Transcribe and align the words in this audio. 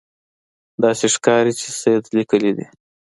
داسې 0.83 1.05
ښکاري 1.15 1.53
چې 1.59 1.67
سید 1.81 2.03
لیکلي 2.17 2.51
دي. 2.57 2.65